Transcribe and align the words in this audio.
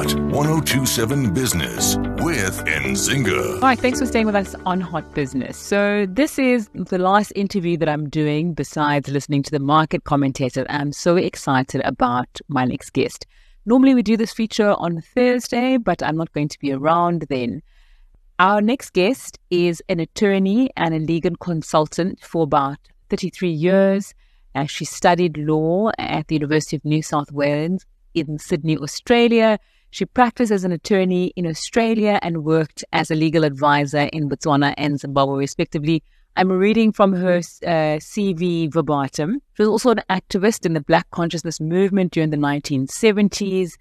Hot 0.00 0.14
1027 0.14 1.34
Business 1.34 1.96
with 2.24 2.64
Nzinga. 2.64 3.60
Right, 3.60 3.78
thanks 3.78 3.98
for 3.98 4.06
staying 4.06 4.24
with 4.24 4.34
us 4.34 4.54
on 4.64 4.80
Hot 4.80 5.14
Business. 5.14 5.58
So, 5.58 6.06
this 6.08 6.38
is 6.38 6.70
the 6.72 6.96
last 6.96 7.34
interview 7.36 7.76
that 7.76 7.86
I'm 7.86 8.08
doing 8.08 8.54
besides 8.54 9.10
listening 9.10 9.42
to 9.42 9.50
the 9.50 9.58
market 9.58 10.04
commentator. 10.04 10.64
I'm 10.70 10.92
so 10.92 11.16
excited 11.16 11.82
about 11.84 12.28
my 12.48 12.64
next 12.64 12.94
guest. 12.94 13.26
Normally, 13.66 13.94
we 13.94 14.02
do 14.02 14.16
this 14.16 14.32
feature 14.32 14.70
on 14.78 15.02
Thursday, 15.02 15.76
but 15.76 16.02
I'm 16.02 16.16
not 16.16 16.32
going 16.32 16.48
to 16.48 16.58
be 16.58 16.72
around 16.72 17.26
then. 17.28 17.60
Our 18.38 18.62
next 18.62 18.94
guest 18.94 19.38
is 19.50 19.82
an 19.90 20.00
attorney 20.00 20.70
and 20.78 20.94
a 20.94 20.98
legal 20.98 21.36
consultant 21.36 22.20
for 22.24 22.44
about 22.44 22.78
33 23.10 23.50
years. 23.50 24.14
Uh, 24.54 24.64
she 24.64 24.86
studied 24.86 25.36
law 25.36 25.90
at 25.98 26.28
the 26.28 26.36
University 26.36 26.76
of 26.76 26.86
New 26.86 27.02
South 27.02 27.30
Wales 27.32 27.84
in 28.14 28.38
Sydney, 28.38 28.78
Australia. 28.78 29.58
She 29.90 30.04
practiced 30.04 30.52
as 30.52 30.64
an 30.64 30.72
attorney 30.72 31.32
in 31.36 31.46
Australia 31.46 32.18
and 32.22 32.44
worked 32.44 32.84
as 32.92 33.10
a 33.10 33.16
legal 33.16 33.44
advisor 33.44 34.08
in 34.12 34.28
Botswana 34.28 34.72
and 34.76 35.00
Zimbabwe, 35.00 35.38
respectively. 35.38 36.02
I'm 36.36 36.50
reading 36.50 36.92
from 36.92 37.12
her 37.12 37.38
uh, 37.38 37.98
CV 37.98 38.72
verbatim. 38.72 39.40
She 39.54 39.62
was 39.62 39.68
also 39.68 39.90
an 39.90 40.02
activist 40.08 40.64
in 40.64 40.74
the 40.74 40.80
Black 40.80 41.10
consciousness 41.10 41.60
movement 41.60 42.12
during 42.12 42.30
the 42.30 42.36
1970s 42.36 43.72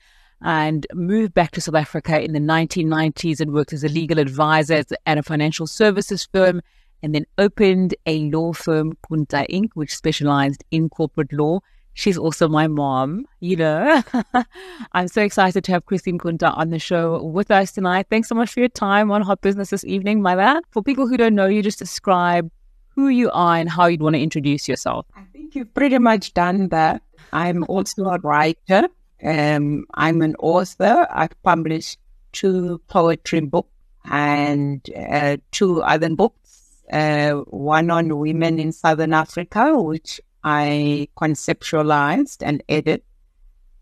and 0.41 0.87
moved 0.93 1.33
back 1.35 1.51
to 1.51 1.61
South 1.61 1.75
Africa 1.75 2.19
in 2.19 2.33
the 2.33 2.39
1990s 2.39 3.39
and 3.39 3.53
worked 3.53 3.73
as 3.73 3.83
a 3.83 3.89
legal 3.89 4.17
advisor 4.17 4.83
at 5.05 5.17
a 5.17 5.23
financial 5.23 5.67
services 5.67 6.27
firm 6.33 6.61
and 7.03 7.13
then 7.13 7.25
opened 7.37 7.95
a 8.05 8.29
law 8.31 8.51
firm, 8.51 8.93
Qunta 9.09 9.47
Inc., 9.49 9.69
which 9.75 9.95
specialized 9.95 10.63
in 10.71 10.89
corporate 10.89 11.31
law. 11.31 11.59
She's 11.99 12.17
also 12.17 12.47
my 12.47 12.67
mom, 12.67 13.25
you 13.41 13.57
know. 13.57 14.01
I'm 14.93 15.09
so 15.09 15.21
excited 15.21 15.65
to 15.65 15.73
have 15.73 15.85
Christine 15.85 16.17
Qunta 16.17 16.57
on 16.57 16.69
the 16.69 16.79
show 16.79 17.21
with 17.21 17.51
us 17.51 17.73
tonight. 17.73 18.05
Thanks 18.09 18.29
so 18.29 18.35
much 18.35 18.53
for 18.53 18.61
your 18.61 18.69
time 18.69 19.11
on 19.11 19.21
Hot 19.21 19.41
Business 19.41 19.71
this 19.71 19.83
evening, 19.83 20.21
Mother. 20.21 20.61
For 20.71 20.81
people 20.81 21.09
who 21.09 21.17
don't 21.17 21.35
know 21.35 21.47
you, 21.47 21.61
just 21.61 21.77
describe 21.77 22.49
who 22.95 23.09
you 23.09 23.29
are 23.31 23.57
and 23.57 23.69
how 23.69 23.87
you'd 23.87 24.01
want 24.01 24.15
to 24.15 24.21
introduce 24.21 24.65
yourself. 24.65 25.07
I 25.13 25.23
think 25.33 25.55
you've 25.55 25.73
pretty 25.73 25.97
much 25.97 26.33
done 26.33 26.69
that. 26.69 27.01
I'm 27.33 27.65
also 27.67 28.05
a 28.05 28.17
writer. 28.19 28.87
Um, 29.21 29.83
I'm 29.95 30.21
an 30.21 30.35
author. 30.39 31.05
I've 31.11 31.35
published 31.43 31.99
two 32.31 32.79
poetry 32.87 33.41
books 33.41 33.75
and 34.09 34.89
uh, 34.95 35.35
two 35.51 35.81
other 35.81 36.15
books. 36.15 36.81
Uh, 36.93 37.41
one 37.49 37.91
on 37.91 38.17
women 38.19 38.57
in 38.57 38.71
Southern 38.71 39.13
Africa, 39.13 39.77
which 39.77 40.21
I 40.43 41.07
conceptualized 41.17 42.37
and 42.41 42.63
edited. 42.69 43.03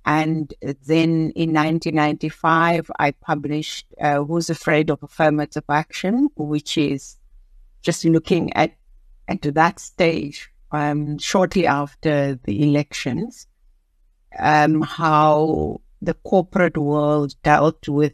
And 0.05 0.53
then 0.61 1.31
in 1.35 1.53
1995, 1.53 2.89
I 2.97 3.11
published 3.11 3.87
uh, 3.99 4.23
Who's 4.23 4.49
Afraid 4.49 4.89
of 4.89 5.03
Affirmative 5.03 5.65
Action, 5.69 6.29
which 6.35 6.77
is 6.77 7.17
just 7.81 8.05
looking 8.05 8.53
at, 8.53 8.73
at 9.27 9.41
that 9.41 9.79
stage, 9.79 10.49
um, 10.71 11.17
shortly 11.17 11.67
after 11.67 12.39
the 12.45 12.63
elections, 12.63 13.47
um, 14.39 14.81
how 14.81 15.81
the 16.01 16.13
corporate 16.13 16.77
world 16.77 17.35
dealt 17.43 17.87
with 17.89 18.13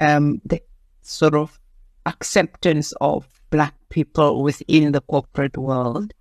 um, 0.00 0.40
the 0.44 0.60
sort 1.00 1.34
of 1.34 1.58
acceptance 2.04 2.92
of 3.00 3.26
Black 3.50 3.74
people 3.88 4.42
within 4.42 4.92
the 4.92 5.00
corporate 5.00 5.56
world 5.56 6.12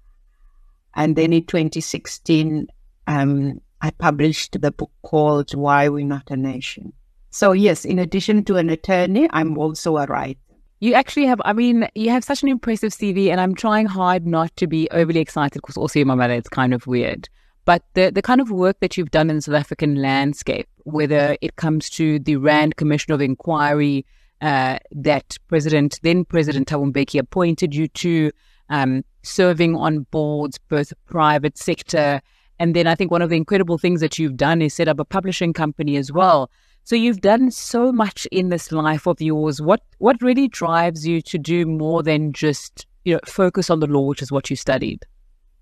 and 0.98 1.16
then 1.16 1.32
in 1.32 1.46
2016, 1.46 2.68
um, 3.06 3.62
I 3.82 3.92
published 3.92 4.60
the 4.60 4.72
book 4.72 4.92
called 5.04 5.54
Why 5.54 5.88
We're 5.88 6.06
Not 6.06 6.30
a 6.32 6.36
Nation. 6.36 6.92
So, 7.30 7.52
yes, 7.52 7.86
in 7.86 8.00
addition 8.00 8.44
to 8.46 8.56
an 8.58 8.72
attorney, 8.72 9.30
I'm 9.32 9.58
also 9.60 9.98
a 9.98 10.08
writer. 10.08 10.40
You 10.80 10.96
actually 10.96 11.28
have, 11.28 11.40
I 11.46 11.54
mean, 11.54 11.88
you 11.94 12.10
have 12.10 12.24
such 12.24 12.42
an 12.42 12.50
impressive 12.50 12.92
CV, 12.92 13.30
and 13.30 13.40
I'm 13.40 13.54
trying 13.54 13.86
hard 13.86 14.26
not 14.26 14.56
to 14.58 14.66
be 14.66 14.90
overly 14.92 15.20
excited 15.20 15.62
because 15.62 15.78
also 15.78 16.04
my 16.04 16.16
mother, 16.16 16.34
it's 16.34 16.50
kind 16.50 16.74
of 16.74 16.88
weird. 16.88 17.30
But 17.66 17.84
the, 17.94 18.12
the 18.12 18.22
kind 18.22 18.42
of 18.42 18.50
work 18.50 18.80
that 18.80 18.98
you've 18.98 19.12
done 19.12 19.30
in 19.30 19.36
the 19.36 19.42
South 19.44 19.56
African 19.56 20.02
landscape, 20.02 20.68
whether 20.86 21.38
it 21.42 21.58
comes 21.58 21.90
to 21.92 22.18
the 22.18 22.38
RAND 22.38 22.76
Commission 22.76 23.14
of 23.14 23.22
Inquiry 23.22 24.06
uh, 24.42 24.80
that 24.92 25.38
President, 25.48 26.00
then 26.02 26.26
President 26.26 26.68
Thabo 26.68 26.92
Mbeki 26.92 27.20
appointed 27.20 27.76
you 27.76 27.88
to, 27.90 28.32
um, 28.70 29.04
serving 29.24 29.76
on 29.76 30.02
boards, 30.12 30.58
both 30.70 30.94
private 31.06 31.58
sector. 31.58 32.22
And 32.60 32.76
then 32.76 32.88
I 32.88 32.96
think 32.96 33.12
one 33.12 33.22
of 33.22 33.30
the 33.30 33.36
incredible 33.36 33.78
things 33.78 34.02
that 34.02 34.18
you've 34.18 34.38
done 34.38 34.62
is 34.62 34.74
set 34.74 34.88
up 34.88 35.00
a 35.00 35.06
publishing 35.06 35.54
company 35.54 35.98
as 35.98 36.12
well. 36.12 36.50
So 36.84 36.96
you've 36.96 37.22
done 37.22 37.52
so 37.52 37.92
much 37.92 38.26
in 38.32 38.50
this 38.50 38.72
life 38.72 39.08
of 39.08 39.20
yours. 39.20 39.62
What 39.62 39.82
what 39.98 40.22
really 40.22 40.48
drives 40.48 41.06
you 41.06 41.22
to 41.24 41.38
do 41.38 41.66
more 41.66 42.02
than 42.02 42.32
just 42.32 42.86
you 43.04 43.16
know 43.16 43.20
focus 43.26 43.70
on 43.70 43.82
the 43.82 43.88
law, 43.88 44.04
which 44.04 44.22
is 44.22 44.32
what 44.32 44.50
you 44.50 44.56
studied? 44.56 45.06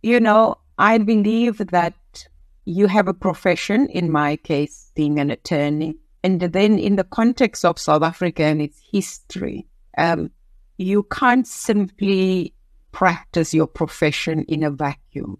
You 0.04 0.20
know, 0.20 0.58
I 0.78 1.00
believe 1.00 1.58
that 1.58 1.96
you 2.66 2.86
have 2.86 3.08
a 3.08 3.14
profession. 3.14 3.88
In 3.88 4.12
my 4.12 4.36
case, 4.36 4.92
being 4.96 5.20
an 5.20 5.32
attorney, 5.32 5.96
and 6.24 6.42
then 6.42 6.78
in 6.78 6.96
the 6.96 7.04
context 7.04 7.66
of 7.66 7.80
South 7.80 8.04
Africa 8.04 8.44
and 8.44 8.62
its 8.62 8.80
history, 8.92 9.66
um, 9.98 10.30
you 10.78 11.04
can't 11.04 11.48
simply 11.48 12.55
practice 12.95 13.53
your 13.53 13.67
profession 13.67 14.45
in 14.47 14.63
a 14.63 14.72
vacuum. 14.72 15.38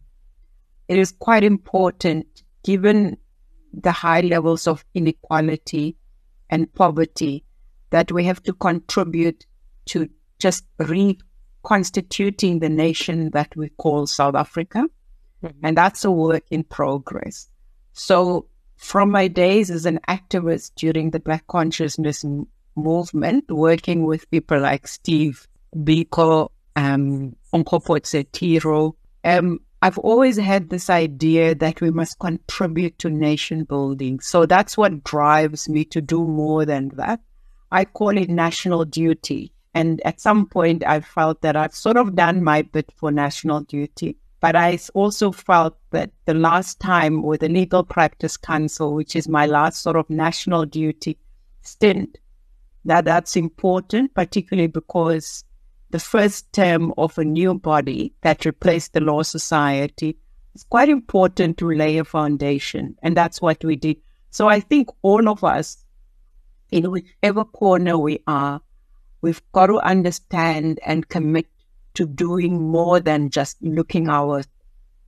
It 0.90 1.00
is 1.00 1.14
quite 1.14 1.46
important, 1.46 2.44
given 2.66 3.16
the 3.74 3.94
high 3.94 4.20
levels 4.20 4.68
of 4.68 4.84
inequality 4.94 5.96
and 6.50 6.72
poverty, 6.74 7.46
that 7.92 8.12
we 8.12 8.26
have 8.26 8.44
to 8.44 8.52
contribute 8.52 9.46
to 9.86 10.10
just 10.38 10.66
reconstituting 10.80 12.60
the 12.60 12.68
nation 12.68 13.32
that 13.32 13.56
we 13.56 13.70
call 13.70 14.06
South 14.06 14.36
Africa. 14.36 14.84
Mm-hmm. 15.42 15.66
And 15.66 15.78
that's 15.78 16.04
a 16.04 16.12
work 16.12 16.44
in 16.52 16.66
progress. 16.66 17.48
So, 17.94 18.48
from 18.76 19.12
my 19.12 19.30
days 19.30 19.72
as 19.72 19.86
an 19.86 20.02
activist 20.10 20.74
during 20.76 21.12
the 21.12 21.22
Black 21.22 21.48
consciousness 21.48 22.26
movement, 22.76 23.50
working 23.50 24.04
with 24.04 24.30
people 24.30 24.60
like 24.60 24.90
Steve 24.90 25.48
Biko 25.74 26.50
um, 26.76 27.36
Onkgopotse 27.54 28.94
Um, 29.24 29.60
I've 29.82 29.98
always 30.00 30.38
had 30.38 30.70
this 30.70 30.90
idea 30.90 31.54
that 31.56 31.80
we 31.82 31.92
must 31.92 32.20
contribute 32.20 32.98
to 33.00 33.10
nation 33.10 33.66
building. 33.66 34.20
So 34.20 34.46
that's 34.46 34.78
what 34.78 35.04
drives 35.04 35.70
me 35.70 35.86
to 35.86 36.02
do 36.02 36.26
more 36.26 36.66
than 36.66 36.90
that. 36.96 37.20
I 37.72 37.86
call 37.86 38.18
it 38.18 38.30
national 38.30 38.86
duty. 38.86 39.52
And 39.74 40.02
at 40.06 40.22
some 40.22 40.48
point, 40.48 40.84
I 40.86 41.02
felt 41.02 41.42
that 41.42 41.56
I've 41.56 41.76
sort 41.76 41.98
of 41.98 42.16
done 42.16 42.44
my 42.44 42.62
bit 42.62 42.92
for 42.96 43.12
national 43.12 43.62
duty. 43.62 44.18
But 44.40 44.56
I 44.56 44.80
also 44.94 45.32
felt 45.32 45.78
that 45.92 46.12
the 46.26 46.34
last 46.34 46.80
time 46.80 47.22
with 47.22 47.42
the 47.42 47.50
Legal 47.50 47.84
Practice 47.84 48.38
Council, 48.38 48.94
which 48.94 49.16
is 49.16 49.28
my 49.28 49.46
last 49.46 49.82
sort 49.82 49.98
of 49.98 50.10
national 50.10 50.66
duty 50.66 51.18
stint, 51.62 52.18
that 52.86 53.06
that's 53.06 53.36
important, 53.36 54.14
particularly 54.14 54.68
because 54.68 55.44
the 55.90 56.00
first 56.00 56.52
term 56.52 56.94
of 56.98 57.18
a 57.18 57.24
new 57.24 57.54
body 57.54 58.14
that 58.22 58.46
replaced 58.46 58.94
the 58.94 59.02
Law 59.02 59.22
Society, 59.22 60.18
it's 60.54 60.64
quite 60.64 60.90
important 60.90 61.58
to 61.58 61.70
lay 61.70 61.98
a 61.98 62.04
foundation. 62.04 62.96
And 63.02 63.16
that's 63.16 63.42
what 63.42 63.64
we 63.64 63.76
did. 63.76 63.98
So 64.30 64.48
I 64.48 64.60
think 64.60 64.90
all 65.02 65.30
of 65.30 65.44
us, 65.44 65.84
in 66.72 66.92
whichever 66.92 67.46
corner 67.46 67.98
we 67.98 68.20
are, 68.28 68.62
we've 69.22 69.42
got 69.52 69.68
to 69.68 69.80
understand 69.80 70.80
and 70.86 71.08
commit 71.08 71.48
to 71.94 72.06
doing 72.06 72.62
more 72.62 73.00
than 73.00 73.30
just 73.30 73.62
looking 73.62 74.10
our, 74.10 74.44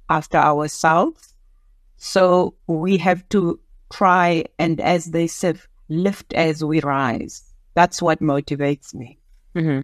after 0.10 0.38
ourselves. 0.38 1.34
So 1.98 2.56
we 2.68 2.98
have 2.98 3.28
to 3.30 3.60
try 3.92 4.46
and, 4.60 4.80
as 4.80 5.06
they 5.06 5.28
say, 5.28 5.56
lift 5.90 6.34
as 6.34 6.64
we 6.64 6.80
rise. 6.82 7.44
That's 7.74 8.02
what 8.02 8.20
motivates 8.20 8.94
me. 8.94 9.20
Mm-hmm. 9.56 9.82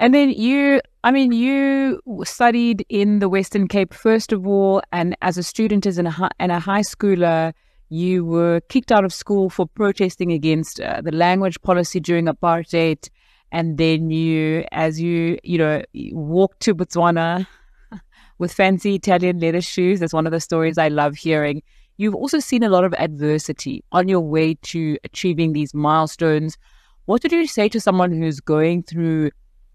And 0.00 0.14
then 0.14 0.30
you, 0.30 0.80
I 1.04 1.10
mean, 1.10 1.30
you 1.30 2.00
studied 2.24 2.86
in 2.88 3.18
the 3.18 3.28
Western 3.28 3.68
Cape 3.68 3.92
first 3.92 4.32
of 4.32 4.46
all, 4.46 4.80
and 4.92 5.14
as 5.20 5.36
a 5.36 5.42
student, 5.42 5.84
as 5.84 5.98
a, 5.98 6.30
and 6.38 6.50
a 6.50 6.58
high 6.58 6.80
schooler, 6.80 7.52
you 7.90 8.24
were 8.24 8.62
kicked 8.70 8.90
out 8.90 9.04
of 9.04 9.12
school 9.12 9.50
for 9.50 9.66
protesting 9.66 10.32
against 10.32 10.80
uh, 10.80 11.02
the 11.02 11.12
language 11.12 11.60
policy 11.60 12.00
during 12.00 12.24
apartheid. 12.24 13.10
And 13.52 13.76
then 13.76 14.08
you, 14.08 14.64
as 14.72 14.98
you, 14.98 15.38
you 15.42 15.58
know, 15.58 15.82
walked 16.12 16.60
to 16.60 16.74
Botswana 16.74 17.46
with 18.38 18.54
fancy 18.54 18.94
Italian 18.94 19.38
leather 19.38 19.60
shoes. 19.60 20.00
That's 20.00 20.14
one 20.14 20.24
of 20.24 20.32
the 20.32 20.40
stories 20.40 20.78
I 20.78 20.88
love 20.88 21.14
hearing. 21.14 21.62
You've 21.98 22.14
also 22.14 22.38
seen 22.38 22.62
a 22.62 22.70
lot 22.70 22.84
of 22.84 22.94
adversity 22.94 23.84
on 23.92 24.08
your 24.08 24.20
way 24.20 24.54
to 24.62 24.96
achieving 25.04 25.52
these 25.52 25.74
milestones. 25.74 26.56
What 27.04 27.22
would 27.22 27.32
you 27.32 27.46
say 27.46 27.68
to 27.68 27.80
someone 27.80 28.12
who's 28.12 28.40
going 28.40 28.84
through 28.84 29.32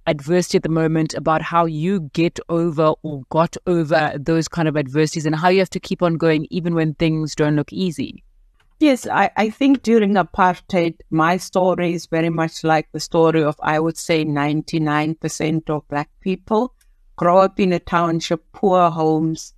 adversity 0.07 0.57
at 0.57 0.63
the 0.63 0.69
moment 0.69 1.13
about 1.13 1.42
how 1.42 1.66
you 1.66 2.02
get 2.13 2.40
over 2.50 2.94
or 3.04 3.24
got 3.30 3.57
over 3.68 4.13
those 4.19 4.48
kind 4.48 4.68
of 4.68 4.78
adversities 4.78 5.25
and 5.25 5.36
how 5.36 5.50
you 5.50 5.60
have 5.60 5.69
to 5.72 5.80
keep 5.80 6.02
on 6.02 6.16
going 6.16 6.48
even 6.50 6.75
when 6.75 6.94
things 6.96 7.36
don't 7.36 7.56
look 7.56 7.72
easy? 7.74 8.24
Yes, 8.80 9.07
I, 9.07 9.31
I 9.38 9.50
think 9.50 9.84
during 9.84 10.16
apartheid, 10.16 11.00
my 11.10 11.38
story 11.38 11.94
is 11.94 12.07
very 12.07 12.30
much 12.30 12.63
like 12.63 12.92
the 12.92 13.00
story 13.00 13.42
of, 13.42 13.56
I 13.62 13.80
would 13.80 13.98
say, 13.98 14.25
99% 14.25 15.69
of 15.69 15.88
Black 15.88 16.10
people 16.19 16.74
grow 17.16 17.38
up 17.40 17.60
in 17.60 17.72
a 17.72 17.80
township, 17.80 18.44
poor 18.52 18.90
homes, 18.90 19.54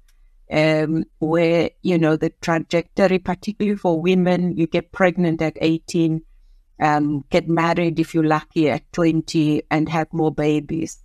um, 0.52 1.04
where, 1.20 1.72
you 1.82 1.98
know, 1.98 2.16
the 2.16 2.30
trajectory, 2.42 3.18
particularly 3.18 3.78
for 3.78 4.00
women, 4.00 4.56
you 4.56 4.68
get 4.68 4.92
pregnant 4.92 5.42
at 5.42 5.58
18, 5.60 6.22
um, 6.79 7.24
get 7.29 7.47
married 7.47 8.00
if 8.00 8.13
you're 8.13 8.24
lucky 8.24 8.69
at 8.69 8.91
20 8.94 9.63
and 9.71 9.89
have 9.89 10.12
more 10.13 10.33
babies. 10.33 11.03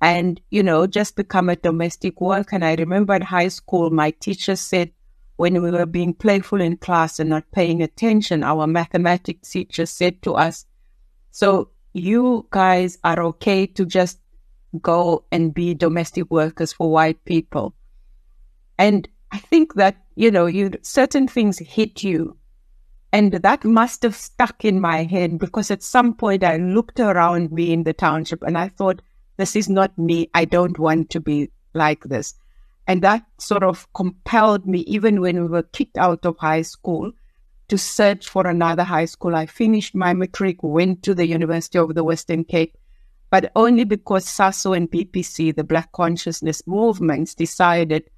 And, 0.00 0.40
you 0.50 0.62
know, 0.62 0.86
just 0.86 1.16
become 1.16 1.48
a 1.48 1.56
domestic 1.56 2.20
worker. 2.20 2.56
And 2.56 2.64
I 2.64 2.74
remember 2.74 3.14
in 3.14 3.22
high 3.22 3.48
school, 3.48 3.90
my 3.90 4.10
teacher 4.10 4.56
said, 4.56 4.92
when 5.36 5.62
we 5.62 5.70
were 5.70 5.86
being 5.86 6.14
playful 6.14 6.60
in 6.60 6.76
class 6.76 7.18
and 7.18 7.30
not 7.30 7.50
paying 7.52 7.82
attention, 7.82 8.42
our 8.42 8.66
mathematics 8.66 9.50
teacher 9.50 9.86
said 9.86 10.22
to 10.22 10.34
us, 10.34 10.66
So 11.30 11.70
you 11.92 12.46
guys 12.50 12.98
are 13.04 13.22
okay 13.22 13.66
to 13.66 13.84
just 13.84 14.18
go 14.80 15.24
and 15.30 15.54
be 15.54 15.74
domestic 15.74 16.30
workers 16.30 16.72
for 16.72 16.90
white 16.90 17.22
people. 17.24 17.74
And 18.78 19.08
I 19.30 19.38
think 19.38 19.74
that, 19.74 19.96
you 20.14 20.30
know, 20.30 20.46
you 20.46 20.72
certain 20.82 21.28
things 21.28 21.58
hit 21.58 22.02
you. 22.02 22.36
And 23.12 23.32
that 23.32 23.64
must 23.64 24.02
have 24.02 24.14
stuck 24.14 24.64
in 24.64 24.80
my 24.80 25.04
head 25.04 25.38
because 25.38 25.70
at 25.70 25.82
some 25.82 26.14
point 26.14 26.44
I 26.44 26.56
looked 26.56 27.00
around 27.00 27.52
me 27.52 27.72
in 27.72 27.84
the 27.84 27.92
township 27.92 28.42
and 28.42 28.58
I 28.58 28.68
thought, 28.68 29.00
this 29.36 29.56
is 29.56 29.68
not 29.68 29.96
me. 29.98 30.30
I 30.34 30.44
don't 30.44 30.78
want 30.78 31.10
to 31.10 31.20
be 31.20 31.50
like 31.72 32.04
this. 32.04 32.34
And 32.86 33.02
that 33.02 33.24
sort 33.38 33.62
of 33.62 33.92
compelled 33.94 34.66
me, 34.66 34.80
even 34.80 35.20
when 35.20 35.40
we 35.40 35.48
were 35.48 35.62
kicked 35.62 35.98
out 35.98 36.24
of 36.24 36.36
high 36.38 36.62
school, 36.62 37.12
to 37.68 37.76
search 37.76 38.28
for 38.28 38.46
another 38.46 38.84
high 38.84 39.06
school. 39.06 39.34
I 39.34 39.46
finished 39.46 39.94
my 39.94 40.14
matric, 40.14 40.62
went 40.62 41.02
to 41.02 41.14
the 41.14 41.26
University 41.26 41.78
of 41.78 41.94
the 41.94 42.04
Western 42.04 42.44
Cape, 42.44 42.76
but 43.30 43.50
only 43.56 43.84
because 43.84 44.24
SASO 44.24 44.76
and 44.76 44.90
BPC, 44.90 45.54
the 45.54 45.64
Black 45.64 45.90
Consciousness 45.92 46.62
movements, 46.66 47.34
decided 47.34 48.08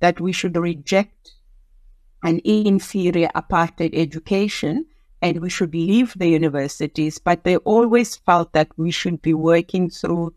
that 0.00 0.20
we 0.20 0.32
should 0.32 0.56
reject 0.56 1.32
an 2.22 2.40
inferior 2.44 3.28
apartheid 3.34 3.90
education 3.94 4.86
and 5.20 5.40
we 5.40 5.50
should 5.50 5.74
leave 5.74 6.14
the 6.16 6.28
universities. 6.28 7.18
But 7.18 7.44
they 7.44 7.56
always 7.58 8.16
felt 8.16 8.52
that 8.52 8.68
we 8.76 8.90
should 8.90 9.20
be 9.22 9.34
working 9.34 9.90
through, 9.90 10.34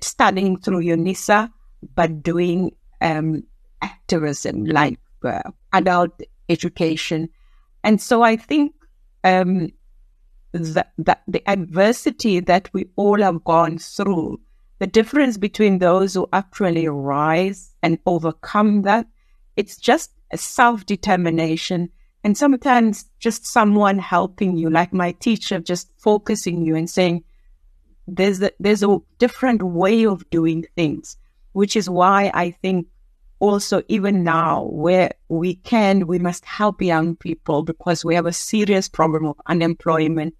studying 0.00 0.58
through 0.58 0.82
UNISA, 0.82 1.50
but 1.94 2.22
doing 2.22 2.72
um, 3.00 3.44
activism 3.82 4.64
like 4.64 4.98
uh, 5.24 5.42
adult 5.72 6.20
education. 6.48 7.28
And 7.82 8.00
so 8.00 8.22
I 8.22 8.36
think 8.36 8.72
um, 9.24 9.70
that, 10.52 10.92
that 10.98 11.22
the 11.26 11.42
adversity 11.48 12.40
that 12.40 12.70
we 12.72 12.86
all 12.96 13.20
have 13.20 13.44
gone 13.44 13.78
through, 13.78 14.40
the 14.78 14.86
difference 14.86 15.36
between 15.36 15.78
those 15.78 16.14
who 16.14 16.28
actually 16.32 16.88
rise 16.88 17.74
and 17.82 17.98
overcome 18.06 18.82
that, 18.82 19.06
it's 19.56 19.76
just 19.76 20.10
self 20.36 20.86
determination. 20.86 21.90
And 22.22 22.36
sometimes 22.38 23.04
just 23.18 23.46
someone 23.46 23.98
helping 23.98 24.56
you, 24.56 24.70
like 24.70 24.92
my 24.92 25.12
teacher, 25.12 25.60
just 25.60 25.92
focusing 25.98 26.64
you 26.64 26.74
and 26.74 26.88
saying, 26.88 27.22
there's 28.06 28.42
a, 28.42 28.50
there's 28.58 28.82
a 28.82 28.98
different 29.18 29.62
way 29.62 30.06
of 30.06 30.28
doing 30.30 30.64
things, 30.74 31.16
which 31.52 31.76
is 31.76 31.88
why 31.88 32.30
I 32.32 32.50
think 32.50 32.86
also 33.40 33.82
even 33.88 34.24
now 34.24 34.64
where 34.64 35.12
we 35.28 35.56
can, 35.56 36.06
we 36.06 36.18
must 36.18 36.44
help 36.44 36.80
young 36.80 37.16
people 37.16 37.62
because 37.62 38.04
we 38.04 38.14
have 38.14 38.26
a 38.26 38.32
serious 38.32 38.88
problem 38.88 39.26
of 39.26 39.40
unemployment. 39.46 40.34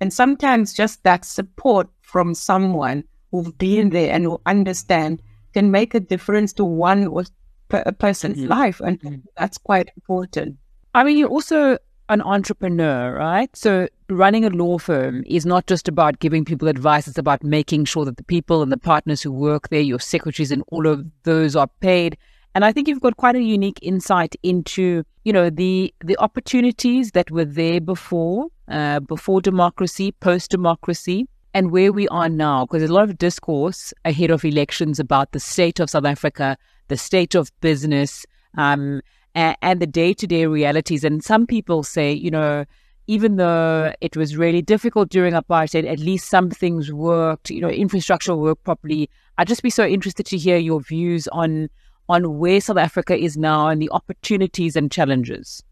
And 0.00 0.12
sometimes 0.12 0.72
just 0.72 1.02
that 1.04 1.24
support 1.24 1.88
from 2.02 2.34
someone 2.34 3.04
who've 3.30 3.56
been 3.58 3.90
there 3.90 4.12
and 4.12 4.24
who 4.24 4.40
understand 4.46 5.22
can 5.54 5.70
make 5.70 5.94
a 5.94 6.00
difference 6.00 6.52
to 6.52 6.64
one 6.64 7.06
or 7.06 7.24
a 7.70 7.92
person's 7.92 8.38
mm-hmm. 8.38 8.48
life. 8.48 8.80
And 8.80 9.00
mm-hmm. 9.00 9.16
that's 9.36 9.58
quite 9.58 9.90
important. 9.96 10.56
I 10.94 11.04
mean, 11.04 11.18
you're 11.18 11.28
also 11.28 11.78
an 12.08 12.22
entrepreneur, 12.22 13.14
right? 13.14 13.54
So 13.56 13.88
running 14.08 14.44
a 14.44 14.50
law 14.50 14.78
firm 14.78 15.24
is 15.26 15.44
not 15.44 15.66
just 15.66 15.88
about 15.88 16.20
giving 16.20 16.44
people 16.44 16.68
advice, 16.68 17.08
it's 17.08 17.18
about 17.18 17.42
making 17.42 17.84
sure 17.86 18.04
that 18.04 18.16
the 18.16 18.24
people 18.24 18.62
and 18.62 18.70
the 18.70 18.78
partners 18.78 19.22
who 19.22 19.32
work 19.32 19.68
there, 19.68 19.80
your 19.80 19.98
secretaries 19.98 20.52
and 20.52 20.62
all 20.68 20.86
of 20.86 21.04
those 21.24 21.56
are 21.56 21.68
paid. 21.80 22.16
And 22.54 22.64
I 22.64 22.72
think 22.72 22.88
you've 22.88 23.02
got 23.02 23.16
quite 23.16 23.36
a 23.36 23.42
unique 23.42 23.78
insight 23.82 24.34
into, 24.42 25.04
you 25.24 25.32
know, 25.32 25.50
the 25.50 25.92
the 26.02 26.16
opportunities 26.18 27.10
that 27.10 27.30
were 27.30 27.44
there 27.44 27.80
before, 27.82 28.46
uh, 28.68 29.00
before 29.00 29.42
democracy, 29.42 30.12
post 30.12 30.50
democracy, 30.50 31.28
and 31.56 31.70
where 31.70 31.90
we 31.90 32.06
are 32.08 32.28
now. 32.28 32.66
Because 32.66 32.80
there's 32.80 32.90
a 32.90 32.94
lot 32.94 33.08
of 33.08 33.16
discourse 33.16 33.94
ahead 34.04 34.30
of 34.30 34.44
elections 34.44 35.00
about 35.00 35.32
the 35.32 35.40
state 35.40 35.80
of 35.80 35.88
South 35.88 36.04
Africa, 36.04 36.58
the 36.88 36.98
state 36.98 37.34
of 37.34 37.50
business, 37.62 38.26
um, 38.58 39.00
and, 39.34 39.56
and 39.62 39.80
the 39.80 39.86
day 39.86 40.12
to 40.12 40.26
day 40.26 40.44
realities. 40.44 41.02
And 41.02 41.24
some 41.24 41.46
people 41.46 41.82
say, 41.82 42.12
you 42.12 42.30
know, 42.30 42.66
even 43.06 43.36
though 43.36 43.94
it 44.02 44.18
was 44.18 44.36
really 44.36 44.60
difficult 44.60 45.08
during 45.08 45.32
apartheid, 45.32 45.90
at 45.90 45.98
least 45.98 46.28
some 46.28 46.50
things 46.50 46.92
worked, 46.92 47.48
you 47.50 47.62
know, 47.62 47.70
infrastructure 47.70 48.36
worked 48.36 48.64
properly. 48.64 49.08
I'd 49.38 49.48
just 49.48 49.62
be 49.62 49.70
so 49.70 49.86
interested 49.86 50.26
to 50.26 50.36
hear 50.36 50.58
your 50.58 50.82
views 50.82 51.26
on 51.28 51.70
on 52.08 52.38
where 52.38 52.60
South 52.60 52.76
Africa 52.76 53.16
is 53.16 53.38
now 53.38 53.68
and 53.68 53.80
the 53.80 53.90
opportunities 53.90 54.76
and 54.76 54.92
challenges? 54.92 55.62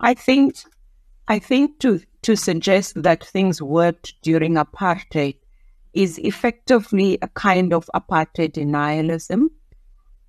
I 0.00 0.14
think 0.14 0.56
I 1.28 1.38
think 1.38 1.78
to 1.80 2.00
to 2.22 2.36
suggest 2.36 3.02
that 3.02 3.24
things 3.24 3.62
worked 3.62 4.14
during 4.22 4.54
apartheid 4.54 5.36
is 5.94 6.18
effectively 6.18 7.18
a 7.22 7.28
kind 7.28 7.72
of 7.72 7.88
apartheid 7.94 8.52
denialism. 8.52 9.46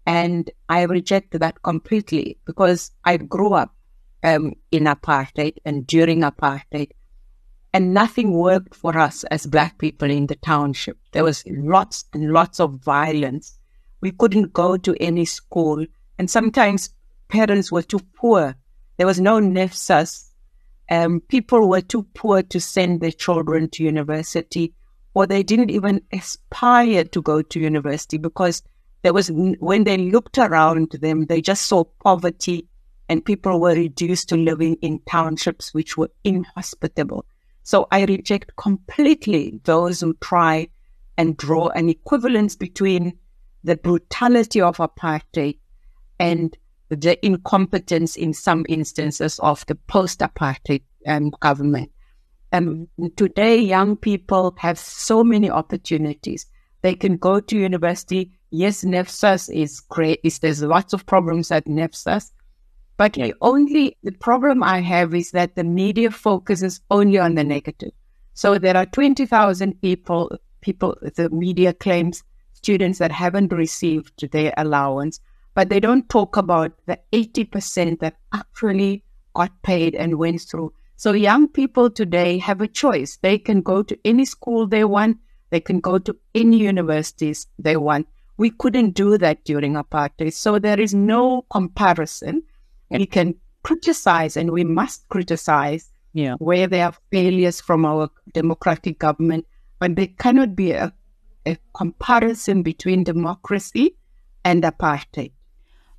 And 0.06 0.50
I 0.70 0.84
reject 0.84 1.40
that 1.40 1.62
completely 1.62 2.38
because 2.46 2.92
I 3.06 3.18
grew 3.18 3.54
up 3.54 3.76
um, 4.24 4.54
in 4.72 4.86
apartheid 4.86 5.58
and 5.66 5.86
during 5.86 6.22
apartheid, 6.22 6.92
and 7.74 7.94
nothing 7.94 8.32
worked 8.32 8.74
for 8.74 8.98
us 8.98 9.24
as 9.26 9.46
Black 9.46 9.78
people 9.78 10.10
in 10.10 10.28
the 10.28 10.36
township. 10.36 10.98
There 11.12 11.24
was 11.24 11.44
lots 11.48 12.06
and 12.14 12.34
lots 12.34 12.60
of 12.60 12.80
violence 12.84 13.60
we 14.02 14.12
couldn't 14.12 14.54
go 14.54 14.78
to 14.78 14.96
any 15.00 15.26
school. 15.26 15.86
And 16.18 16.30
sometimes 16.30 16.94
parents 17.28 17.72
were 17.72 17.84
too 17.84 18.00
poor. 18.16 18.56
There 18.98 19.08
was 19.08 19.20
no 19.20 19.40
NSFAS. 19.40 20.29
Um, 20.90 21.22
people 21.22 21.70
were 21.70 21.82
too 21.82 22.04
poor 22.16 22.42
to 22.44 22.60
send 22.60 23.02
their 23.02 23.12
children 23.12 23.70
to 23.70 23.84
university, 23.84 24.74
or 25.14 25.28
they 25.28 25.44
didn't 25.44 25.70
even 25.70 26.02
aspire 26.12 27.04
to 27.04 27.22
go 27.22 27.42
to 27.42 27.60
university 27.60 28.18
because 28.18 28.64
there 29.04 29.14
was, 29.14 29.32
when 29.32 29.84
they 29.84 29.98
looked 29.98 30.38
around 30.38 30.92
them, 30.92 31.26
they 31.26 31.42
just 31.42 31.68
saw 31.68 31.84
poverty 32.04 32.68
and 33.08 33.26
people 33.26 33.60
were 33.60 33.74
reduced 33.74 34.30
to 34.30 34.38
living 34.38 34.76
in 34.82 35.00
townships 35.10 35.74
which 35.74 35.98
were 35.98 36.12
inhospitable. 36.24 37.26
So 37.64 37.88
I 37.92 38.06
reject 38.06 38.56
completely 38.56 39.60
those 39.64 40.02
who 40.02 40.16
try 40.22 40.70
and 41.18 41.36
draw 41.36 41.68
an 41.70 41.90
equivalence 41.90 42.56
between 42.56 43.18
the 43.64 43.76
brutality 43.76 44.62
of 44.62 44.78
apartheid 44.78 45.58
and 46.20 46.56
the 46.90 47.24
incompetence 47.26 48.16
in 48.16 48.34
some 48.34 48.66
instances 48.68 49.40
of 49.40 49.66
the 49.68 49.76
post-apartheid 49.76 50.82
um, 51.08 51.30
government. 51.40 51.92
Um, 52.52 52.88
today, 53.16 53.60
young 53.60 53.96
people 53.96 54.56
have 54.58 54.80
so 54.80 55.24
many 55.24 55.50
opportunities. 55.50 56.48
They 56.82 56.96
can 56.96 57.18
go 57.18 57.40
to 57.40 57.58
university. 57.58 58.32
Yes, 58.50 58.84
NSFAS 58.84 59.54
is 59.54 59.80
great. 59.80 60.20
Is 60.24 60.40
there's 60.40 60.64
lots 60.64 60.94
of 60.94 61.06
problems 61.06 61.52
at 61.52 61.66
NSFAS, 61.66 62.32
but 62.98 63.14
the 63.14 63.36
only 63.42 63.98
the 64.04 64.14
problem 64.14 64.64
I 64.64 64.82
have 64.82 65.14
is 65.14 65.32
that 65.32 65.56
the 65.56 65.64
media 65.64 66.10
focuses 66.10 66.82
only 66.90 67.20
on 67.20 67.36
the 67.36 67.44
negative. 67.44 67.92
So 68.34 68.58
there 68.58 68.76
are 68.76 68.88
twenty 68.88 69.26
thousand 69.26 69.80
people. 69.82 70.32
People, 70.62 70.98
the 71.16 71.30
media 71.30 71.72
claims 71.72 72.22
students 72.54 73.00
that 73.00 73.14
haven't 73.14 73.54
received 73.54 74.30
their 74.32 74.54
allowance, 74.58 75.22
but 75.60 75.68
they 75.68 75.82
don't 75.82 76.08
talk 76.08 76.38
about 76.38 76.72
the 76.86 76.98
80% 77.12 78.00
that 78.00 78.16
actually 78.34 79.04
got 79.34 79.52
paid 79.62 79.94
and 79.94 80.18
went 80.18 80.40
through. 80.40 80.72
So 80.96 81.12
young 81.12 81.50
people 81.50 81.90
today 81.90 82.38
have 82.38 82.62
a 82.62 82.68
choice. 82.70 83.18
They 83.22 83.38
can 83.38 83.62
go 83.62 83.84
to 83.84 84.00
any 84.06 84.24
school 84.24 84.68
they 84.68 84.86
want. 84.86 85.18
They 85.50 85.60
can 85.60 85.82
go 85.82 85.98
to 85.98 86.16
any 86.34 86.60
universities 86.60 87.46
they 87.62 87.76
want. 87.76 88.08
We 88.38 88.52
couldn't 88.52 88.92
do 88.92 89.18
that 89.18 89.44
during 89.44 89.74
apartheid. 89.74 90.32
So 90.32 90.60
there 90.60 90.80
is 90.80 90.94
no 90.94 91.42
comparison. 91.52 92.44
We 92.90 93.06
can 93.06 93.36
criticize 93.64 94.38
and 94.38 94.52
we 94.52 94.64
must 94.64 95.10
criticize 95.10 95.90
yeah. 96.14 96.36
where 96.36 96.68
there 96.68 96.86
are 96.86 96.96
failures 97.12 97.60
from 97.60 97.86
our 97.86 98.10
democratic 98.34 98.98
government, 98.98 99.46
but 99.78 99.98
there 99.98 100.08
cannot 100.18 100.56
be 100.56 100.72
a 100.72 100.94
a 101.46 101.58
comparison 101.74 102.64
between 102.64 103.04
democracy 103.04 103.98
and 104.46 104.64
apartheid. 104.64 105.32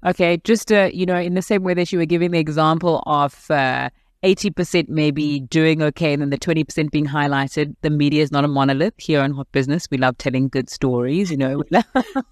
Okay, 0.06 0.38
just 0.44 0.72
uh, 0.72 0.90
you 0.92 1.04
know, 1.04 1.18
in 1.18 1.34
the 1.34 1.42
same 1.42 1.62
way 1.62 1.74
that 1.74 1.92
you 1.92 1.98
were 1.98 2.06
giving 2.06 2.30
the 2.30 2.38
example 2.38 3.02
of 3.06 3.50
uh, 3.50 3.90
80% 4.22 4.88
maybe 4.88 5.40
doing 5.40 5.82
okay 5.82 6.12
and 6.12 6.20
then 6.22 6.30
the 6.30 6.38
20% 6.38 6.90
being 6.90 7.06
highlighted. 7.06 7.74
The 7.82 7.90
media 7.90 8.22
is 8.22 8.30
not 8.30 8.44
a 8.44 8.48
monolith 8.48 8.94
here 8.98 9.20
on 9.20 9.32
Hot 9.32 9.50
Business. 9.52 9.88
We 9.90 9.98
love 9.98 10.18
telling 10.18 10.48
good 10.48 10.68
stories, 10.68 11.30
you 11.30 11.36
know. 11.36 11.62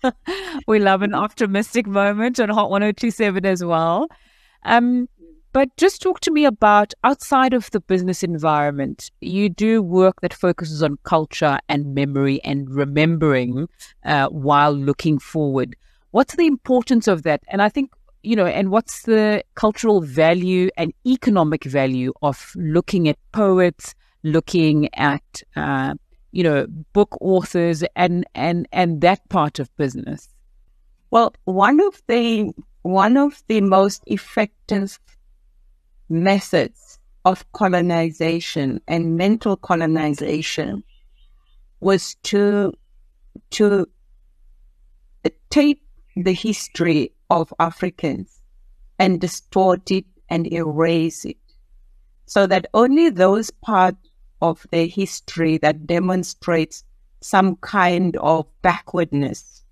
we 0.67 0.79
love 0.79 1.03
an 1.03 1.15
optimistic 1.15 1.87
moment 1.87 2.41
on 2.41 2.51
Hot 2.51 2.71
1027 2.71 3.47
as 3.47 3.65
well. 3.65 4.09
Um, 4.65 5.09
but 5.53 5.75
just 5.79 6.03
talk 6.03 6.21
to 6.21 6.31
me 6.31 6.45
about 6.45 6.93
outside 7.05 7.55
of 7.55 7.71
the 7.71 7.81
business 7.81 8.23
environment, 8.23 9.11
you 9.23 9.49
do 9.49 9.83
work 9.83 10.21
that 10.21 10.35
focuses 10.35 10.83
on 10.83 10.99
culture 11.05 11.59
and 11.71 11.95
memory 11.95 12.43
and 12.45 12.71
remembering 12.71 13.67
uh, 14.05 14.29
while 14.29 14.73
looking 14.73 15.19
forward. 15.19 15.75
What's 16.11 16.37
the 16.37 16.47
importance 16.47 17.07
of 17.07 17.23
that? 17.25 17.43
And 17.49 17.61
I 17.61 17.69
think 17.69 17.91
you 18.23 18.37
know, 18.37 18.47
and 18.47 18.71
what's 18.71 19.03
the 19.03 19.45
cultural 19.55 20.01
value 20.01 20.71
and 20.77 20.93
economic 21.07 21.65
value 21.65 22.13
of 22.23 22.53
looking 22.57 23.09
at 23.09 23.17
poets, 23.33 23.95
looking 24.23 24.93
at, 24.95 25.43
uh, 25.57 25.95
you 26.33 26.43
know, 26.43 26.67
book 26.93 27.17
authors 27.21 27.85
and, 27.95 28.27
and, 28.35 28.69
and 28.73 29.01
that 29.01 29.27
part 29.29 29.59
of 29.59 29.75
business? 29.77 30.29
Well, 31.11 31.35
one 31.45 31.81
of 31.81 32.03
the, 32.07 32.53
one 32.83 33.17
of 33.17 33.43
the 33.47 33.61
most 33.61 34.03
effective 34.07 34.99
methods 36.09 36.99
of 37.25 37.51
colonization 37.53 38.81
and 38.89 39.17
mental 39.17 39.57
colonization 39.57 40.83
was 41.81 42.17
to, 42.25 42.73
to 43.51 43.87
take 45.51 45.81
the 46.25 46.33
history 46.33 47.13
of 47.31 47.53
Africans 47.59 48.41
and 48.99 49.21
distort 49.21 49.91
it 49.91 50.05
and 50.29 50.53
erase 50.53 51.25
it 51.25 51.37
so 52.27 52.47
that 52.47 52.67
only 52.75 53.09
those 53.09 53.51
parts 53.51 53.99
of 54.43 54.67
their 54.71 54.87
history 54.87 55.59
that 55.59 55.87
demonstrates 55.87 56.85
some 57.21 57.57
kind 57.57 58.17
of 58.19 58.47
backwardness 58.63 59.65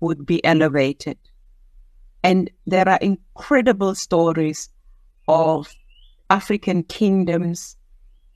would 0.00 0.24
be 0.24 0.42
elevated. 0.44 1.18
And 2.22 2.50
there 2.66 2.88
are 2.88 2.98
incredible 3.02 3.94
stories 3.94 4.70
of 5.28 5.72
African 6.30 6.84
kingdoms 6.84 7.76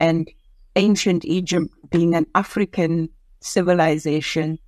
and 0.00 0.28
ancient 0.76 1.25
Egypt 1.25 1.72
being 1.90 2.14
an 2.14 2.26
African 2.34 3.08
civilization 3.40 4.58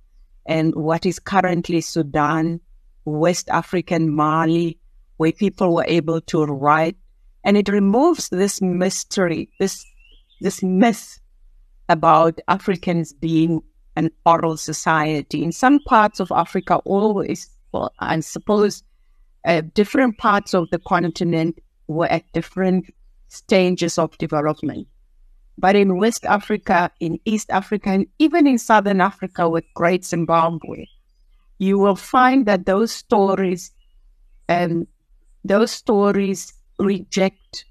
and 0.45 0.73
what 0.75 1.05
is 1.05 1.19
currently 1.19 1.81
Sudan 1.81 2.61
West 3.05 3.49
African 3.49 4.13
Mali, 4.13 4.77
where 5.17 5.31
people 5.31 5.73
were 5.73 5.85
able 5.87 6.21
to 6.21 6.43
write. 6.45 6.97
And 7.43 7.57
it 7.57 7.69
removes 7.69 8.29
this 8.29 8.61
mystery, 8.61 9.49
this, 9.59 9.83
this 10.41 10.61
myth 10.61 11.19
about 11.89 12.39
Africans 12.47 13.13
being 13.13 13.61
an 13.95 14.09
oral 14.25 14.57
society. 14.57 15.43
In 15.43 15.51
some 15.51 15.79
parts 15.79 16.19
of 16.19 16.31
Africa, 16.31 16.77
always, 16.85 17.49
well, 17.71 17.91
I 17.99 18.19
suppose 18.19 18.83
uh, 19.45 19.61
different 19.73 20.17
parts 20.17 20.53
of 20.53 20.69
the 20.71 20.79
continent 20.79 21.59
were 21.87 22.07
at 22.07 22.31
different 22.33 22.93
stages 23.27 23.97
of 23.97 24.17
development. 24.17 24.87
But 25.57 25.75
in 25.75 25.97
West 25.97 26.25
Africa, 26.25 26.91
in 26.99 27.19
East 27.25 27.49
Africa, 27.51 27.89
and 27.89 28.07
even 28.19 28.47
in 28.47 28.57
Southern 28.57 29.01
Africa 29.01 29.49
with 29.49 29.65
Great 29.75 30.05
Zimbabwe, 30.05 30.85
you 31.61 31.77
will 31.77 31.95
find 31.95 32.47
that 32.47 32.65
those 32.65 32.91
stories 32.91 33.71
and 34.49 34.71
um, 34.71 34.87
those 35.43 35.69
stories 35.69 36.53
reject 36.79 37.65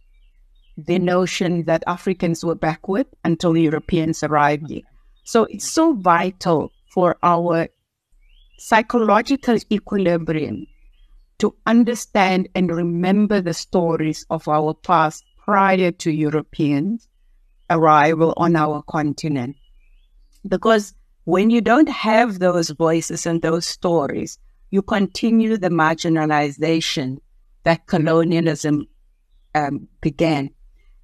the 0.78 1.00
notion 1.00 1.64
that 1.64 1.82
Africans 1.88 2.44
were 2.44 2.54
backward 2.54 3.06
until 3.24 3.56
Europeans 3.56 4.22
arrived 4.22 4.70
here. 4.70 4.86
So 5.24 5.42
it's 5.50 5.68
so 5.68 5.94
vital 5.94 6.70
for 6.94 7.16
our 7.24 7.66
psychological 8.58 9.58
equilibrium 9.72 10.66
to 11.38 11.56
understand 11.66 12.48
and 12.54 12.70
remember 12.70 13.40
the 13.40 13.54
stories 13.54 14.24
of 14.30 14.46
our 14.46 14.72
past 14.72 15.24
prior 15.44 15.90
to 15.90 16.12
Europeans' 16.12 17.08
arrival 17.68 18.34
on 18.36 18.54
our 18.54 18.82
continent. 18.82 19.56
Because 20.46 20.94
when 21.30 21.48
you 21.48 21.60
don't 21.60 21.88
have 21.88 22.40
those 22.40 22.70
voices 22.70 23.24
and 23.24 23.40
those 23.40 23.64
stories, 23.64 24.36
you 24.70 24.82
continue 24.82 25.56
the 25.56 25.68
marginalization 25.68 27.18
that 27.62 27.86
colonialism 27.86 28.88
um, 29.54 29.86
began. 30.00 30.50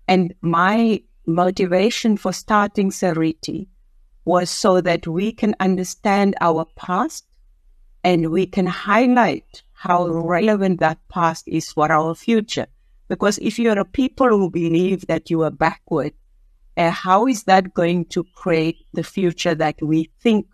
And 0.09 0.35
my 0.41 1.01
motivation 1.27 2.17
for 2.17 2.33
starting 2.33 2.91
Seriti 2.91 3.69
was 4.25 4.51
so 4.51 4.81
that 4.81 5.07
we 5.07 5.31
can 5.31 5.55
understand 5.61 6.35
our 6.41 6.67
past 6.75 7.25
and 8.03 8.33
we 8.33 8.47
can 8.47 8.67
highlight 8.67 9.63
how 9.75 10.09
relevant 10.09 10.81
that 10.81 10.99
past 11.09 11.45
is 11.47 11.71
for 11.71 11.91
our 11.93 12.17
future. 12.17 12.67
Because 13.09 13.39
if 13.39 13.61
you're 13.61 13.79
a 13.79 13.85
people 13.85 14.29
who 14.29 14.51
believe 14.51 15.07
that 15.07 15.31
you 15.31 15.43
are 15.43 15.53
backward, 15.53 16.15
uh, 16.77 16.91
how 16.91 17.27
is 17.27 17.45
that 17.45 17.75
going 17.75 18.05
to 18.07 18.25
create 18.35 18.77
the 18.93 19.03
future 19.03 19.55
that 19.55 19.77
we 19.81 20.11
think 20.21 20.47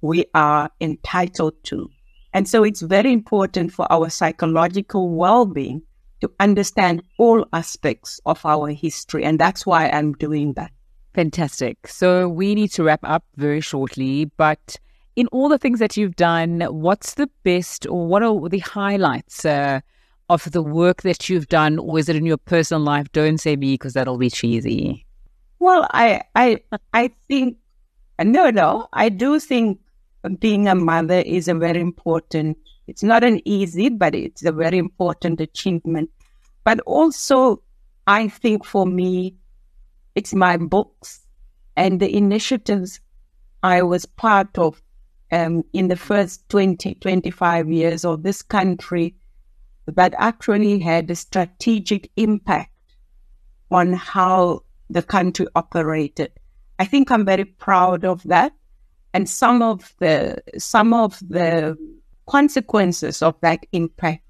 we 0.00 0.24
are 0.34 0.70
entitled 0.80 1.54
to? 1.64 1.90
And 2.32 2.48
so 2.48 2.62
it's 2.62 2.80
very 2.80 3.12
important 3.12 3.72
for 3.72 3.90
our 3.92 4.08
psychological 4.08 5.10
well 5.10 5.46
being 5.46 5.82
to 6.20 6.30
understand 6.38 7.02
all 7.18 7.46
aspects 7.52 8.20
of 8.26 8.44
our 8.44 8.68
history. 8.70 9.24
And 9.24 9.38
that's 9.38 9.66
why 9.66 9.88
I'm 9.88 10.12
doing 10.12 10.52
that. 10.54 10.70
Fantastic. 11.14 11.88
So 11.88 12.28
we 12.28 12.54
need 12.54 12.68
to 12.72 12.84
wrap 12.84 13.00
up 13.02 13.24
very 13.36 13.60
shortly, 13.60 14.26
but 14.36 14.76
in 15.16 15.26
all 15.28 15.48
the 15.48 15.58
things 15.58 15.80
that 15.80 15.96
you've 15.96 16.16
done, 16.16 16.60
what's 16.60 17.14
the 17.14 17.28
best 17.42 17.86
or 17.86 18.06
what 18.06 18.22
are 18.22 18.48
the 18.48 18.60
highlights 18.60 19.44
uh, 19.44 19.80
of 20.28 20.50
the 20.52 20.62
work 20.62 21.02
that 21.02 21.28
you've 21.28 21.48
done? 21.48 21.78
Or 21.78 21.98
is 21.98 22.08
it 22.08 22.16
in 22.16 22.26
your 22.26 22.36
personal 22.36 22.82
life? 22.82 23.10
Don't 23.12 23.38
say 23.38 23.56
me 23.56 23.74
because 23.74 23.94
that'll 23.94 24.18
be 24.18 24.30
cheesy. 24.30 25.04
Well, 25.60 25.86
I, 25.92 26.22
I, 26.34 26.62
I 26.94 27.10
think, 27.28 27.58
no, 28.18 28.48
no, 28.50 28.88
I 28.94 29.10
do 29.10 29.38
think 29.38 29.78
being 30.38 30.66
a 30.66 30.74
mother 30.74 31.18
is 31.20 31.48
a 31.48 31.54
very 31.54 31.80
important, 31.80 32.56
it's 32.86 33.02
not 33.02 33.22
an 33.24 33.46
easy, 33.46 33.90
but 33.90 34.14
it's 34.14 34.42
a 34.42 34.52
very 34.52 34.78
important 34.78 35.38
achievement. 35.40 36.10
But 36.64 36.80
also, 36.80 37.62
I 38.06 38.28
think 38.28 38.64
for 38.64 38.86
me, 38.86 39.36
it's 40.14 40.34
my 40.34 40.56
books 40.56 41.26
and 41.76 42.00
the 42.00 42.14
initiatives 42.16 43.00
I 43.62 43.82
was 43.82 44.06
part 44.06 44.56
of 44.56 44.82
um, 45.30 45.62
in 45.74 45.88
the 45.88 45.96
first 45.96 46.48
20, 46.48 46.94
25 46.94 47.70
years 47.70 48.06
of 48.06 48.22
this 48.22 48.40
country 48.40 49.14
that 49.86 50.14
actually 50.16 50.78
had 50.78 51.10
a 51.10 51.14
strategic 51.14 52.10
impact 52.16 52.72
on 53.70 53.92
how 53.92 54.62
the 54.90 55.02
country 55.02 55.46
operated. 55.54 56.32
I 56.78 56.84
think 56.84 57.10
I'm 57.10 57.24
very 57.24 57.44
proud 57.44 58.04
of 58.04 58.22
that. 58.24 58.52
And 59.14 59.28
some 59.28 59.62
of 59.62 59.94
the 59.98 60.42
some 60.58 60.92
of 60.92 61.18
the 61.28 61.76
consequences 62.26 63.22
of 63.22 63.34
that 63.40 63.66
impact, 63.72 64.22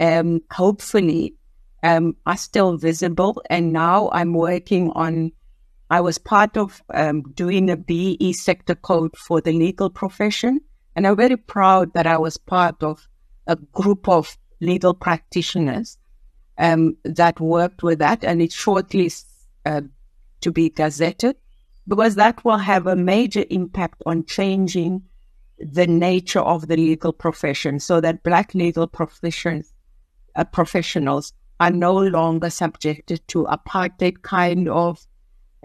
um, 0.00 0.40
hopefully, 0.50 1.34
um, 1.82 2.16
are 2.26 2.36
still 2.36 2.76
visible. 2.76 3.42
And 3.48 3.72
now 3.72 4.10
I'm 4.12 4.34
working 4.34 4.90
on. 4.92 5.32
I 5.90 6.00
was 6.02 6.18
part 6.18 6.56
of 6.58 6.82
um, 6.92 7.22
doing 7.32 7.70
a 7.70 7.76
BE 7.76 8.34
sector 8.34 8.74
code 8.74 9.16
for 9.16 9.40
the 9.40 9.52
legal 9.52 9.88
profession, 9.88 10.60
and 10.94 11.06
I'm 11.06 11.16
very 11.16 11.36
proud 11.38 11.94
that 11.94 12.06
I 12.06 12.18
was 12.18 12.36
part 12.36 12.82
of 12.82 13.08
a 13.46 13.56
group 13.56 14.06
of 14.08 14.36
legal 14.60 14.92
practitioners 14.92 15.96
um, 16.58 16.96
that 17.04 17.40
worked 17.40 17.82
with 17.82 18.00
that, 18.00 18.24
and 18.24 18.42
it 18.42 18.52
shortly 18.52 19.10
uh, 19.68 19.82
to 20.40 20.50
be 20.50 20.70
gazetted 20.70 21.34
because 21.86 22.14
that 22.14 22.44
will 22.44 22.58
have 22.58 22.86
a 22.86 22.96
major 22.96 23.44
impact 23.50 24.02
on 24.06 24.24
changing 24.24 25.02
the 25.58 25.86
nature 25.86 26.40
of 26.40 26.68
the 26.68 26.76
legal 26.76 27.12
profession 27.12 27.80
so 27.80 28.00
that 28.00 28.22
black 28.22 28.54
legal 28.54 28.86
professions, 28.86 29.74
uh, 30.36 30.44
professionals 30.44 31.32
are 31.60 31.70
no 31.70 31.94
longer 31.94 32.50
subjected 32.50 33.20
to 33.28 33.44
apartheid 33.44 34.22
kind 34.22 34.68
of 34.68 35.06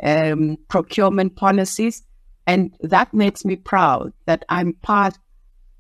um, 0.02 0.58
procurement 0.68 1.36
policies. 1.36 2.04
And 2.48 2.76
that 2.82 3.14
makes 3.14 3.46
me 3.46 3.56
proud 3.56 4.12
that 4.26 4.44
I'm 4.50 4.74
part 4.74 5.18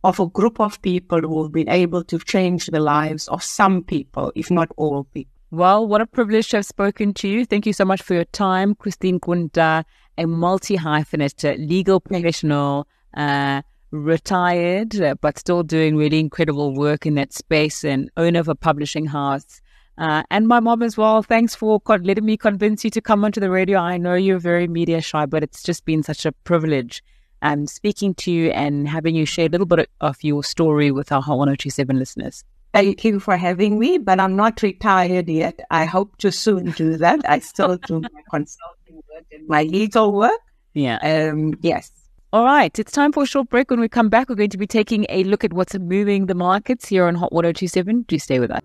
of 0.04 0.20
a 0.20 0.28
group 0.28 0.60
of 0.60 0.82
people 0.82 1.22
who 1.22 1.44
have 1.44 1.52
been 1.52 1.70
able 1.70 2.04
to 2.06 2.20
change 2.20 2.68
the 2.68 2.80
lives 2.80 3.28
of 3.28 3.44
some 3.44 3.84
people, 3.84 4.32
if 4.36 4.52
not 4.52 4.70
all 4.78 5.06
people. 5.06 5.32
Well, 5.54 5.86
what 5.86 6.02
a 6.02 6.08
privilege 6.08 6.50
to 6.50 6.58
have 6.58 6.66
spoken 6.66 7.14
to 7.14 7.28
you. 7.28 7.46
Thank 7.46 7.68
you 7.68 7.74
so 7.74 7.86
much 7.86 8.02
for 8.02 8.16
your 8.16 8.26
time, 8.26 8.74
Christine 8.74 9.20
Qunta, 9.20 9.84
a 10.18 10.26
multi 10.26 10.78
hyphenate 10.78 11.70
legal 11.70 12.00
professional, 12.00 12.88
uh, 13.16 13.62
retired, 13.92 15.00
uh, 15.00 15.14
but 15.22 15.38
still 15.38 15.62
doing 15.62 15.96
really 15.96 16.20
incredible 16.20 16.74
work 16.74 17.06
in 17.06 17.14
that 17.14 17.34
space 17.34 17.84
and 17.84 18.10
owner 18.18 18.40
of 18.40 18.48
a 18.48 18.56
publishing 18.56 19.06
house. 19.06 19.62
Uh, 20.00 20.24
and 20.32 20.48
my 20.48 20.60
mom 20.60 20.82
as 20.82 20.98
well. 20.98 21.22
Thanks 21.22 21.54
for 21.54 21.80
letting 21.88 22.26
me 22.26 22.36
convince 22.36 22.84
you 22.84 22.90
to 22.90 23.00
come 23.00 23.24
onto 23.24 23.40
the 23.40 23.52
radio. 23.52 23.78
I 23.78 23.98
know 23.98 24.16
you're 24.16 24.40
very 24.40 24.68
media 24.68 25.02
shy, 25.02 25.28
but 25.28 25.44
it's 25.44 25.62
just 25.62 25.86
been 25.86 26.02
such 26.02 26.26
a 26.26 26.32
privilege 26.32 27.04
um, 27.44 27.68
speaking 27.68 28.16
to 28.16 28.32
you 28.32 28.50
and 28.50 28.88
having 28.88 29.14
you 29.14 29.28
share 29.28 29.46
a 29.46 29.50
little 29.50 29.68
bit 29.68 29.88
of 30.02 30.24
your 30.24 30.44
story 30.44 30.90
with 30.90 31.12
our 31.12 31.22
Hot 31.22 31.38
1027 31.38 32.00
listeners. 32.00 32.44
Thank 32.74 33.04
you 33.04 33.20
for 33.20 33.38
having 33.38 33.78
me, 33.78 34.00
but 34.00 34.20
I'm 34.20 34.36
not 34.36 34.64
retired 34.64 35.30
yet. 35.30 35.60
I 35.70 35.86
hope 35.86 36.18
to 36.18 36.32
soon 36.32 36.72
do 36.72 36.98
that. 36.98 37.22
I 37.30 37.38
still 37.40 37.78
do 37.78 38.02
my 38.02 38.10
consulting 38.32 38.96
work 38.96 39.26
and 39.32 39.48
my 39.48 39.62
legal 39.64 40.12
work. 40.12 40.40
Yeah. 40.74 40.98
Um, 41.04 41.54
yes. 41.62 41.92
All 42.32 42.44
right. 42.44 42.78
It's 42.80 42.92
time 42.92 43.12
for 43.12 43.24
a 43.24 43.26
short 43.28 43.50
break. 43.50 43.70
When 43.70 43.80
we 43.80 43.88
come 43.88 44.10
back, 44.10 44.28
we're 44.28 44.36
going 44.36 44.50
to 44.50 44.58
be 44.58 44.66
taking 44.66 45.06
a 45.10 45.24
look 45.26 45.44
at 45.44 45.54
what's 45.54 45.76
moving 45.78 46.26
the 46.26 46.34
markets 46.34 46.88
here 46.88 47.06
on 47.06 47.14
Hot 47.14 47.32
1027. 47.32 48.06
Do 48.08 48.18
stay 48.18 48.40
with 48.40 48.50
us. 48.50 48.62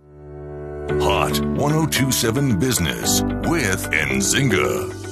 Hot 1.03 1.39
1027 1.59 2.59
Business 2.59 3.21
with 3.23 3.91
Nzinga. 3.91 5.08